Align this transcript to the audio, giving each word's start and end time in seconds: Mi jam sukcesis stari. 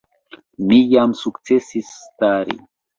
Mi 0.71 0.79
jam 0.95 1.15
sukcesis 1.21 1.95
stari. 2.03 2.63